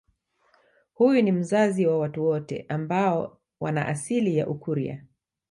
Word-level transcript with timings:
Huyu 0.93 1.21
ni 1.21 1.31
mzazi 1.31 1.85
wa 1.87 1.99
watu 1.99 2.25
wote 2.25 2.65
ambao 2.69 3.37
wana 3.59 3.87
asili 3.87 4.37
ya 4.37 4.47
Ukurya 4.47 5.03